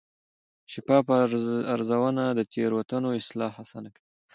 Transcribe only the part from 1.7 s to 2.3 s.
ارزونه